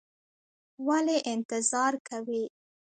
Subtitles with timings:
[0.87, 2.43] ولې انتظار کوې؟